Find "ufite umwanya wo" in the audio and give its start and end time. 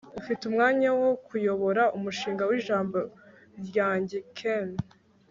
0.19-1.11